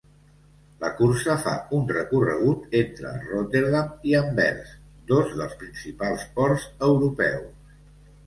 La 0.83 0.87
cursa 0.99 1.33
fa 1.41 1.51
un 1.79 1.83
recorregut 1.91 2.73
entre 2.79 3.11
Rotterdam 3.27 3.93
i 4.11 4.15
Anvers, 4.21 4.73
dos 5.13 5.37
dels 5.41 5.53
principals 5.61 6.27
ports 6.39 6.65
europeus. 6.89 7.77